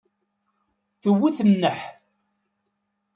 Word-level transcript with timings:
Tewwet 1.01 1.39
nneḥ. 1.49 1.79